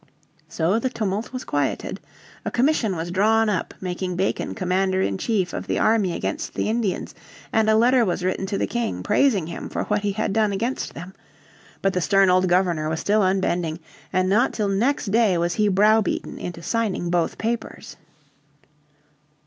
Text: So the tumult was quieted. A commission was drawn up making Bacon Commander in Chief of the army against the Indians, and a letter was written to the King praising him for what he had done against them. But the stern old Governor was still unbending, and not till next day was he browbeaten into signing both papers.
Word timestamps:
So 0.49 0.79
the 0.79 0.89
tumult 0.89 1.31
was 1.31 1.43
quieted. 1.45 1.99
A 2.43 2.49
commission 2.49 2.95
was 2.95 3.11
drawn 3.11 3.49
up 3.49 3.71
making 3.79 4.15
Bacon 4.15 4.55
Commander 4.55 4.99
in 4.99 5.19
Chief 5.19 5.53
of 5.53 5.67
the 5.67 5.77
army 5.77 6.13
against 6.15 6.55
the 6.55 6.71
Indians, 6.71 7.13
and 7.53 7.69
a 7.69 7.75
letter 7.77 8.03
was 8.03 8.23
written 8.23 8.47
to 8.47 8.57
the 8.57 8.65
King 8.65 9.03
praising 9.03 9.45
him 9.45 9.69
for 9.69 9.83
what 9.83 10.01
he 10.01 10.13
had 10.13 10.33
done 10.33 10.51
against 10.53 10.95
them. 10.95 11.13
But 11.83 11.93
the 11.93 12.01
stern 12.01 12.31
old 12.31 12.47
Governor 12.49 12.89
was 12.89 12.99
still 12.99 13.21
unbending, 13.21 13.79
and 14.11 14.27
not 14.27 14.53
till 14.53 14.69
next 14.69 15.11
day 15.11 15.37
was 15.37 15.53
he 15.53 15.67
browbeaten 15.67 16.39
into 16.39 16.63
signing 16.63 17.11
both 17.11 17.37
papers. 17.37 17.95